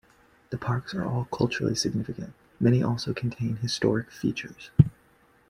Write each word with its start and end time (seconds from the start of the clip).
The 0.49 0.57
parks 0.57 0.95
are 0.95 1.05
all 1.05 1.25
culturally 1.25 1.75
significant; 1.75 2.33
many 2.59 2.81
also 2.81 3.13
contain 3.13 3.57
historic 3.57 4.09
features. 4.09 4.71